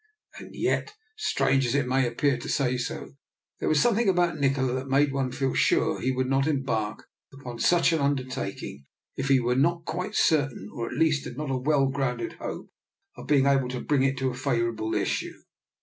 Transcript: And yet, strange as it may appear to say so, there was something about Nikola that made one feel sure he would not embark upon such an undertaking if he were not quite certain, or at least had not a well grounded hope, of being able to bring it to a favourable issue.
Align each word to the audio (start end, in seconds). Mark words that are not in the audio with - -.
And 0.39 0.55
yet, 0.55 0.95
strange 1.15 1.63
as 1.67 1.75
it 1.75 1.85
may 1.87 2.07
appear 2.07 2.35
to 2.35 2.49
say 2.49 2.75
so, 2.75 3.11
there 3.59 3.69
was 3.69 3.79
something 3.79 4.09
about 4.09 4.39
Nikola 4.39 4.73
that 4.73 4.87
made 4.89 5.13
one 5.13 5.31
feel 5.31 5.53
sure 5.53 6.01
he 6.01 6.11
would 6.11 6.25
not 6.27 6.47
embark 6.47 7.07
upon 7.31 7.59
such 7.59 7.93
an 7.93 7.99
undertaking 7.99 8.85
if 9.15 9.27
he 9.27 9.39
were 9.39 9.53
not 9.53 9.85
quite 9.85 10.15
certain, 10.15 10.67
or 10.73 10.87
at 10.89 10.97
least 10.97 11.25
had 11.25 11.37
not 11.37 11.51
a 11.51 11.55
well 11.55 11.85
grounded 11.85 12.33
hope, 12.41 12.71
of 13.15 13.27
being 13.27 13.45
able 13.45 13.69
to 13.69 13.79
bring 13.79 14.01
it 14.01 14.17
to 14.17 14.31
a 14.31 14.33
favourable 14.33 14.95
issue. 14.95 15.35